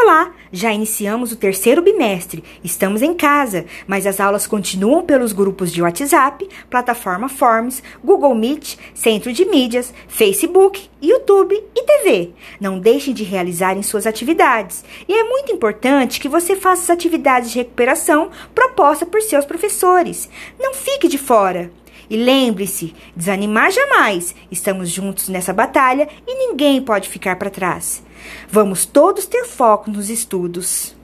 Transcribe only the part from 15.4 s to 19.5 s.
importante que você faça as atividades de recuperação propostas por seus